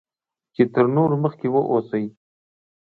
[0.53, 2.05] چې تر نورو مخکې واوسی